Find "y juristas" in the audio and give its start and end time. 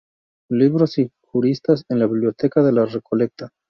0.97-1.85